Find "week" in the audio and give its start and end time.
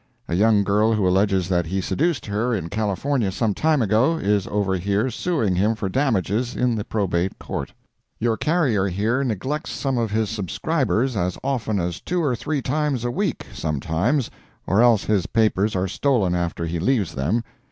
13.11-13.45